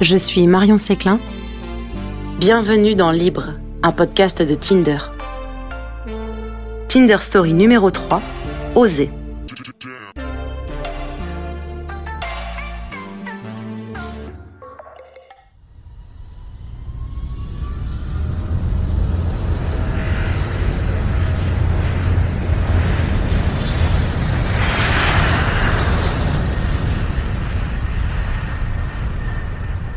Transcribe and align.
je 0.00 0.16
suis 0.16 0.46
Marion 0.46 0.76
Séclin. 0.76 1.18
Bienvenue 2.38 2.94
dans 2.94 3.10
Libre, 3.10 3.54
un 3.82 3.92
podcast 3.92 4.42
de 4.42 4.54
Tinder. 4.54 4.98
Tinder 6.88 7.18
Story 7.20 7.54
numéro 7.54 7.90
3, 7.90 8.20
Oser. 8.74 9.10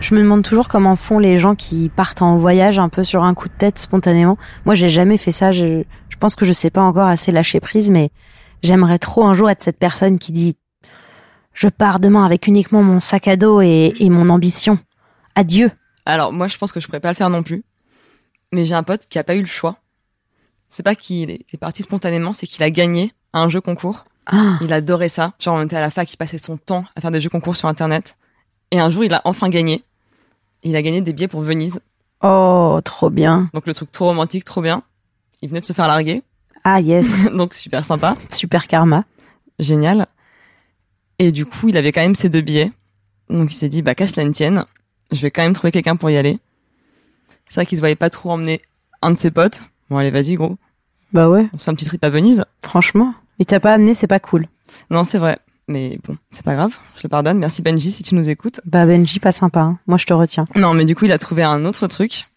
Je 0.09 0.15
me 0.15 0.21
demande 0.21 0.41
toujours 0.41 0.67
comment 0.67 0.95
font 0.95 1.19
les 1.19 1.37
gens 1.37 1.53
qui 1.53 1.89
partent 1.95 2.23
en 2.23 2.35
voyage 2.35 2.79
un 2.79 2.89
peu 2.89 3.03
sur 3.03 3.23
un 3.23 3.35
coup 3.35 3.47
de 3.47 3.53
tête 3.53 3.77
spontanément. 3.77 4.39
Moi, 4.65 4.73
j'ai 4.73 4.89
jamais 4.89 5.17
fait 5.17 5.31
ça. 5.31 5.51
Je, 5.51 5.83
je 6.09 6.17
pense 6.17 6.35
que 6.35 6.45
je 6.45 6.51
sais 6.51 6.71
pas 6.71 6.81
encore 6.81 7.05
assez 7.05 7.31
lâcher 7.31 7.59
prise, 7.59 7.91
mais 7.91 8.09
j'aimerais 8.63 8.97
trop 8.97 9.27
un 9.27 9.35
jour 9.35 9.51
être 9.51 9.61
cette 9.61 9.77
personne 9.77 10.17
qui 10.17 10.31
dit 10.31 10.57
je 11.53 11.67
pars 11.67 11.99
demain 11.99 12.25
avec 12.25 12.47
uniquement 12.47 12.81
mon 12.81 12.99
sac 12.99 13.27
à 13.27 13.35
dos 13.35 13.61
et, 13.61 13.93
et 13.99 14.09
mon 14.09 14.31
ambition. 14.31 14.79
Adieu. 15.35 15.69
Alors 16.07 16.33
moi, 16.33 16.47
je 16.47 16.57
pense 16.57 16.71
que 16.71 16.79
je 16.79 16.87
pourrais 16.87 17.01
pas 17.01 17.09
le 17.09 17.15
faire 17.15 17.29
non 17.29 17.43
plus. 17.43 17.63
Mais 18.51 18.65
j'ai 18.65 18.73
un 18.73 18.81
pote 18.81 19.05
qui 19.07 19.19
a 19.19 19.23
pas 19.23 19.35
eu 19.35 19.41
le 19.41 19.45
choix. 19.45 19.77
C'est 20.71 20.81
pas 20.81 20.95
qu'il 20.95 21.29
est 21.29 21.57
parti 21.59 21.83
spontanément, 21.83 22.33
c'est 22.33 22.47
qu'il 22.47 22.63
a 22.63 22.71
gagné 22.71 23.13
à 23.31 23.41
un 23.41 23.49
jeu 23.49 23.61
concours. 23.61 24.05
Ah, 24.25 24.57
Il 24.61 24.73
adorait 24.73 25.07
ça. 25.07 25.33
Genre, 25.37 25.53
on 25.55 25.61
était 25.63 25.75
à 25.75 25.81
la 25.81 25.91
fac, 25.91 26.11
il 26.11 26.17
passait 26.17 26.39
son 26.39 26.57
temps 26.57 26.85
à 26.95 27.01
faire 27.01 27.11
des 27.11 27.21
jeux 27.21 27.29
concours 27.29 27.55
sur 27.55 27.67
Internet. 27.67 28.17
Et 28.71 28.79
un 28.79 28.89
jour, 28.89 29.03
il 29.03 29.13
a 29.13 29.21
enfin 29.23 29.49
gagné. 29.49 29.83
Il 30.63 30.75
a 30.75 30.81
gagné 30.81 31.01
des 31.01 31.13
billets 31.13 31.27
pour 31.27 31.41
Venise. 31.41 31.81
oh, 32.21 32.79
trop 32.83 33.09
bien. 33.09 33.49
Donc 33.53 33.65
le 33.67 33.73
truc 33.73 33.91
trop 33.91 34.05
romantique, 34.05 34.43
trop 34.45 34.61
bien. 34.61 34.83
Il 35.41 35.49
venait 35.49 35.61
de 35.61 35.65
se 35.65 35.73
faire 35.73 35.87
larguer. 35.87 36.21
Ah 36.63 36.81
yes, 36.81 37.31
Donc 37.33 37.53
super 37.53 37.83
sympa. 37.85 38.15
super 38.29 38.67
karma. 38.67 39.05
Génial. 39.59 40.07
Et 41.17 41.31
du 41.31 41.45
coup, 41.45 41.69
il 41.69 41.77
avait 41.77 41.91
quand 41.91 42.01
même 42.01 42.15
ses 42.15 42.29
deux 42.29 42.41
billets. 42.41 42.71
Donc 43.29 43.51
il 43.51 43.55
s'est 43.55 43.69
dit, 43.69 43.81
bah, 43.81 43.95
qu'à 43.95 44.07
cela 44.07 44.25
ne 44.25 44.31
tienne, 44.31 44.65
je 45.11 45.21
vais 45.21 45.31
quand 45.31 45.43
même 45.43 45.53
trouver 45.53 45.71
quelqu'un 45.71 45.95
pour 45.95 46.09
y 46.09 46.17
aller. 46.17 46.39
C'est 47.47 47.55
vrai 47.55 47.65
qu'il 47.65 47.77
se 47.77 47.81
voyait 47.81 47.95
pas 47.95 48.09
trop 48.09 48.31
emmener 48.31 48.61
un 49.01 49.11
de 49.11 49.17
ses 49.17 49.31
potes. 49.31 49.63
Bon, 49.89 49.97
allez, 49.97 50.11
vas-y, 50.11 50.35
gros. 50.35 50.57
Bah 51.13 51.29
ouais, 51.29 51.49
On 51.53 51.57
se 51.57 51.63
fait 51.63 51.71
un 51.71 51.75
petit 51.75 51.85
trip 51.85 52.03
à 52.03 52.09
Venise. 52.09 52.45
franchement. 52.63 53.13
Il 53.39 53.45
t'a 53.45 53.59
pas 53.59 53.73
amené, 53.73 53.93
c'est 53.93 54.07
pas 54.07 54.19
cool. 54.19 54.47
Non, 54.91 55.03
c'est 55.03 55.17
vrai. 55.17 55.39
Mais 55.69 55.99
bon, 56.03 56.17
c'est 56.31 56.43
pas 56.43 56.55
grave. 56.55 56.77
Je 56.95 57.01
le 57.03 57.09
pardonne. 57.09 57.37
Merci 57.37 57.61
Benji 57.61 57.91
si 57.91 58.01
tu 58.03 58.15
nous 58.15 58.27
écoutes. 58.27 58.59
Bah 58.65 58.85
Benji, 58.87 59.19
pas 59.19 59.31
sympa. 59.31 59.61
hein. 59.61 59.79
Moi, 59.87 59.97
je 59.99 60.05
te 60.05 60.13
retiens. 60.13 60.47
Non, 60.55 60.73
mais 60.73 60.83
du 60.83 60.95
coup, 60.95 61.05
il 61.05 61.11
a 61.11 61.17
trouvé 61.19 61.43
un 61.43 61.63
autre 61.63 61.85
truc. 61.87 62.27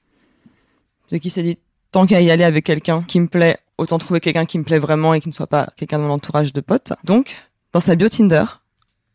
C'est 1.08 1.18
qu'il 1.18 1.30
s'est 1.30 1.42
dit, 1.42 1.58
tant 1.92 2.06
qu'à 2.06 2.20
y 2.20 2.30
aller 2.30 2.44
avec 2.44 2.64
quelqu'un 2.64 3.02
qui 3.02 3.18
me 3.20 3.26
plaît, 3.28 3.56
autant 3.78 3.98
trouver 3.98 4.20
quelqu'un 4.20 4.44
qui 4.44 4.58
me 4.58 4.64
plaît 4.64 4.78
vraiment 4.78 5.14
et 5.14 5.20
qui 5.20 5.28
ne 5.28 5.32
soit 5.34 5.46
pas 5.46 5.66
quelqu'un 5.76 5.98
de 5.98 6.04
mon 6.04 6.10
entourage 6.10 6.52
de 6.52 6.60
potes. 6.60 6.92
Donc, 7.04 7.36
dans 7.72 7.80
sa 7.80 7.94
bio 7.96 8.08
Tinder, 8.08 8.44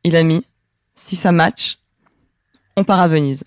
il 0.03 0.15
a 0.15 0.23
mis, 0.23 0.43
si 0.95 1.15
ça 1.15 1.31
match, 1.31 1.77
on 2.75 2.83
part 2.83 2.99
à 2.99 3.07
Venise. 3.07 3.43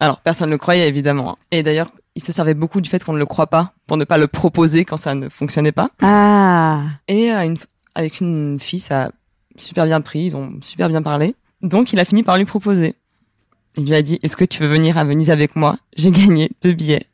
Alors, 0.00 0.20
personne 0.20 0.48
ne 0.48 0.54
le 0.54 0.58
croyait, 0.58 0.88
évidemment. 0.88 1.32
hein. 1.32 1.36
Et 1.52 1.62
d'ailleurs, 1.62 1.90
il 2.16 2.22
se 2.22 2.32
servait 2.32 2.54
beaucoup 2.54 2.80
du 2.80 2.90
fait 2.90 3.02
qu'on 3.04 3.12
ne 3.12 3.18
le 3.18 3.26
croit 3.26 3.46
pas 3.48 3.72
pour 3.86 3.96
ne 3.96 4.04
pas 4.04 4.18
le 4.18 4.26
proposer 4.26 4.84
quand 4.84 4.96
ça 4.96 5.14
ne 5.14 5.28
fonctionnait 5.28 5.72
pas. 5.72 5.90
Ah, 6.02 6.82
Et 7.08 7.30
euh, 7.32 7.42
une- 7.44 7.56
avec 7.94 8.20
une 8.20 8.58
fille, 8.60 8.80
ça 8.80 9.10
super 9.58 9.86
bien 9.86 10.00
pris, 10.00 10.26
ils 10.26 10.36
ont 10.36 10.52
super 10.60 10.88
bien 10.88 11.02
parlé. 11.02 11.34
Donc 11.62 11.92
il 11.92 12.00
a 12.00 12.04
fini 12.04 12.22
par 12.22 12.36
lui 12.36 12.44
proposer. 12.44 12.94
Il 13.76 13.86
lui 13.86 13.94
a 13.94 14.02
dit, 14.02 14.18
est-ce 14.22 14.36
que 14.36 14.44
tu 14.44 14.62
veux 14.62 14.68
venir 14.68 14.96
à 14.96 15.04
Venise 15.04 15.30
avec 15.30 15.56
moi? 15.56 15.78
J'ai 15.96 16.10
gagné 16.10 16.50
deux 16.62 16.72
billets. 16.72 17.06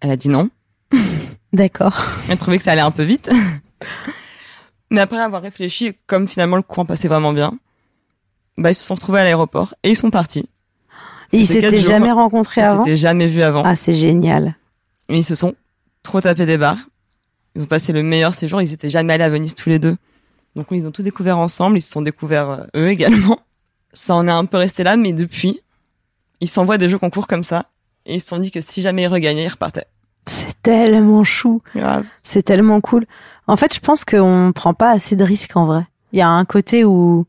Elle 0.00 0.10
a 0.10 0.16
dit 0.16 0.28
non. 0.28 0.50
d'accord. 1.52 2.04
Elle 2.28 2.38
trouvait 2.38 2.58
que 2.58 2.62
ça 2.62 2.72
allait 2.72 2.82
un 2.82 2.90
peu 2.90 3.04
vite. 3.04 3.30
Mais 4.90 5.00
après 5.00 5.18
avoir 5.18 5.40
réfléchi, 5.40 5.94
comme 6.06 6.28
finalement 6.28 6.56
le 6.56 6.62
courant 6.62 6.84
passait 6.84 7.08
vraiment 7.08 7.32
bien, 7.32 7.54
bah 8.58 8.70
ils 8.70 8.74
se 8.74 8.84
sont 8.84 8.94
retrouvés 8.94 9.20
à 9.20 9.24
l'aéroport 9.24 9.74
et 9.82 9.90
ils 9.90 9.96
sont 9.96 10.10
partis. 10.10 10.48
Et 11.32 11.38
ils 11.38 11.46
s'étaient 11.46 11.78
jours. 11.78 11.90
jamais 11.90 12.12
rencontrés 12.12 12.60
Ils 12.60 12.64
avant 12.64 12.82
s'étaient 12.82 12.96
jamais 12.96 13.26
vus 13.26 13.42
avant. 13.42 13.62
Ah, 13.64 13.74
c'est 13.74 13.94
génial. 13.94 14.56
Et 15.08 15.16
ils 15.16 15.24
se 15.24 15.34
sont 15.34 15.54
trop 16.02 16.20
tapés 16.20 16.44
des 16.44 16.58
barres. 16.58 16.90
Ils 17.54 17.62
ont 17.62 17.66
passé 17.66 17.92
le 17.92 18.02
meilleur 18.02 18.34
séjour. 18.34 18.60
Ils 18.60 18.72
étaient 18.72 18.90
jamais 18.90 19.14
allés 19.14 19.24
à 19.24 19.30
Venise 19.30 19.54
tous 19.54 19.70
les 19.70 19.78
deux. 19.78 19.96
Donc 20.56 20.66
ils 20.70 20.86
ont 20.86 20.90
tout 20.90 21.02
découvert 21.02 21.38
ensemble. 21.38 21.78
Ils 21.78 21.82
se 21.82 21.90
sont 21.90 22.02
découverts 22.02 22.50
euh, 22.50 22.64
eux 22.76 22.88
également. 22.88 23.40
Ça 23.92 24.14
en 24.14 24.26
est 24.26 24.32
un 24.32 24.44
peu 24.46 24.56
resté 24.56 24.84
là, 24.84 24.96
mais 24.96 25.12
depuis, 25.12 25.60
ils 26.40 26.48
s'envoient 26.48 26.78
des 26.78 26.88
jeux 26.88 26.98
concours 26.98 27.26
comme 27.26 27.44
ça. 27.44 27.66
Et 28.06 28.14
ils 28.14 28.20
se 28.20 28.28
sont 28.28 28.38
dit 28.38 28.50
que 28.50 28.60
si 28.60 28.80
jamais 28.80 29.02
ils 29.02 29.08
regagnaient, 29.08 29.44
ils 29.44 29.48
repartaient. 29.48 29.86
C'est 30.26 30.60
tellement 30.62 31.24
chou. 31.24 31.62
Grave. 31.76 32.06
C'est 32.22 32.42
tellement 32.42 32.80
cool. 32.80 33.06
En 33.46 33.56
fait, 33.56 33.74
je 33.74 33.80
pense 33.80 34.04
qu'on 34.04 34.52
prend 34.54 34.72
pas 34.72 34.90
assez 34.90 35.14
de 35.14 35.24
risques 35.24 35.56
en 35.56 35.66
vrai. 35.66 35.86
Il 36.12 36.18
y 36.18 36.22
a 36.22 36.28
un 36.28 36.44
côté 36.44 36.84
où, 36.84 37.26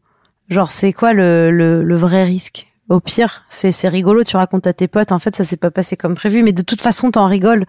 genre, 0.50 0.72
c'est 0.72 0.94
quoi 0.94 1.13
le, 1.13 1.51
le, 1.51 1.83
le 1.83 1.95
vrai 1.95 2.23
risque? 2.23 2.72
Au 2.89 3.00
pire, 3.00 3.45
c'est 3.50 3.72
c'est 3.72 3.88
rigolo, 3.88 4.23
tu 4.23 4.35
racontes 4.35 4.67
à 4.67 4.73
tes 4.73 4.88
potes, 4.88 5.12
en 5.12 5.19
fait, 5.19 5.35
ça 5.35 5.44
s'est 5.44 5.57
pas 5.57 5.72
passé 5.72 5.95
comme 5.95 6.16
prévu, 6.16 6.44
mais 6.44 6.51
de 6.51 6.62
toute 6.62 6.81
façon, 6.81 7.12
t'en 7.12 7.28
rigoles. 7.28 7.66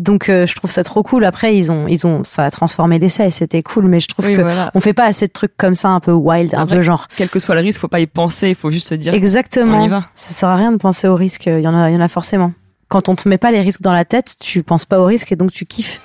Donc, 0.00 0.30
euh, 0.30 0.46
je 0.46 0.54
trouve 0.54 0.70
ça 0.70 0.82
trop 0.82 1.02
cool. 1.02 1.26
Après, 1.26 1.54
ils 1.54 1.70
ont, 1.70 1.86
ils 1.86 2.06
ont, 2.06 2.24
ça 2.24 2.44
a 2.44 2.50
transformé 2.50 2.98
l'essai 2.98 3.26
et 3.26 3.30
c'était 3.30 3.62
cool, 3.62 3.84
mais 3.84 4.00
je 4.00 4.08
trouve 4.08 4.24
Oui, 4.26 4.34
que 4.34 4.40
voilà. 4.40 4.70
on 4.74 4.80
fait 4.80 4.94
pas 4.94 5.04
assez 5.04 5.26
de 5.26 5.32
trucs 5.32 5.54
comme 5.58 5.74
ça, 5.74 5.88
un 5.90 6.00
peu 6.00 6.12
wild, 6.12 6.54
un 6.54 6.64
vrai, 6.64 6.76
peu 6.76 6.82
genre. 6.82 7.06
Quel 7.16 7.28
que 7.28 7.38
soit 7.38 7.54
le 7.54 7.60
risque, 7.60 7.78
faut 7.80 7.86
pas 7.88 8.00
y 8.00 8.06
penser. 8.06 8.48
Il 8.48 8.54
faut 8.54 8.70
juste 8.70 8.88
se 8.88 8.94
dire. 8.94 9.12
Exactement. 9.12 9.82
on 9.82 9.84
y 9.84 9.88
va. 9.88 10.06
Ça 10.14 10.32
sert 10.32 10.48
à 10.48 10.56
rien 10.56 10.72
de 10.72 10.78
penser 10.78 11.06
aux 11.06 11.14
risques. 11.14 11.44
Il 11.46 11.60
y 11.60 11.68
en 11.68 11.74
a, 11.76 11.90
il 11.90 11.92
y 11.92 11.96
en 11.96 12.00
a 12.00 12.08
forcément. 12.08 12.52
Quand 12.88 13.10
on 13.10 13.14
te 13.14 13.28
met 13.28 13.36
pas 13.36 13.50
les 13.50 13.60
risques 13.60 13.82
dans 13.82 13.92
la 13.92 14.06
tête, 14.06 14.36
tu 14.40 14.62
penses 14.62 14.86
pas 14.86 14.98
aux 15.00 15.04
risques 15.04 15.32
et 15.32 15.36
donc 15.36 15.52
tu 15.52 15.66
kiffes. 15.66 16.00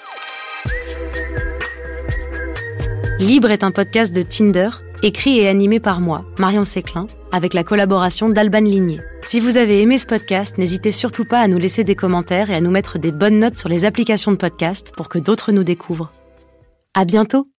Libre 3.20 3.50
est 3.50 3.64
un 3.64 3.72
podcast 3.72 4.14
de 4.14 4.22
Tinder, 4.24 4.70
écrit 5.06 5.38
et 5.38 5.48
animé 5.48 5.80
par 5.80 6.02
moi, 6.02 6.26
Marion 6.40 6.66
Séclin, 6.66 7.06
avec 7.32 7.54
la 7.54 7.64
collaboration 7.64 8.28
d'Alban 8.30 8.62
Ligné. 8.62 9.02
Si 9.22 9.40
vous 9.40 9.58
avez 9.58 9.82
aimé 9.82 10.00
ce 10.00 10.08
podcast, 10.08 10.58
n'hésitez 10.58 10.92
surtout 10.92 11.26
pas 11.26 11.40
à 11.40 11.48
nous 11.48 11.60
laisser 11.60 11.84
des 11.84 11.96
commentaires 11.96 12.50
et 12.50 12.56
à 12.56 12.62
nous 12.62 12.72
mettre 12.72 12.98
des 12.98 13.12
bonnes 13.12 13.40
notes 13.40 13.58
sur 13.58 13.70
les 13.70 13.86
applications 13.86 14.32
de 14.32 14.38
podcast 14.38 14.92
pour 14.96 15.08
que 15.08 15.20
d'autres 15.20 15.52
nous 15.52 15.64
découvrent. 15.64 16.12
À 16.96 17.06
bientôt! 17.06 17.55